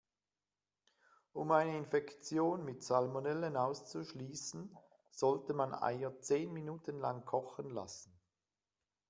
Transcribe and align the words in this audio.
Um 1.31 1.51
eine 1.51 1.77
Infektion 1.77 2.65
mit 2.65 2.81
Salmonellen 2.81 3.55
auszuschließen, 3.55 4.75
sollte 5.11 5.53
man 5.53 5.75
Eier 5.75 6.19
zehn 6.21 6.51
Minuten 6.51 6.97
lang 6.99 7.23
kochen 7.23 7.69
lassen. 7.69 8.11